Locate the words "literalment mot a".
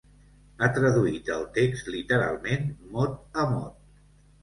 1.99-3.49